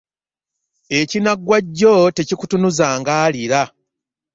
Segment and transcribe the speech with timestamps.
[0.99, 3.61] Ekiriggwa jjo tekikutunza ng'aliira.